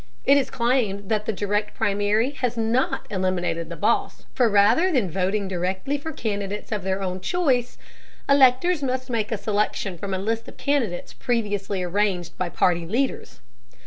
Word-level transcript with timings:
It 0.25 0.35
is 0.35 0.49
claimed 0.49 1.09
that 1.09 1.27
the 1.27 1.31
Direct 1.31 1.75
Primary 1.75 2.31
has 2.31 2.57
not 2.57 3.05
eliminated 3.11 3.69
the 3.69 3.75
boss, 3.75 4.25
for 4.33 4.49
rather 4.49 4.91
than 4.91 5.11
voting 5.11 5.47
directly 5.47 5.95
for 5.99 6.11
candidates 6.11 6.71
of 6.71 6.81
their 6.81 7.03
own 7.03 7.19
choice, 7.21 7.77
electors 8.27 8.81
must 8.81 9.11
make 9.11 9.31
a 9.31 9.37
selection 9.37 9.99
from 9.99 10.15
a 10.15 10.17
list 10.17 10.47
of 10.47 10.57
candidates 10.57 11.13
previously 11.13 11.83
arranged 11.83 12.35
by 12.35 12.49
party 12.49 12.87
leaders. 12.87 13.41